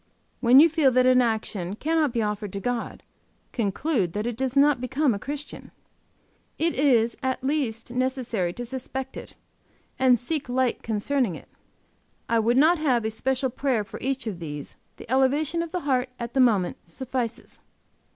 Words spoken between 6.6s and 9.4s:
is at least necessary to suspect it,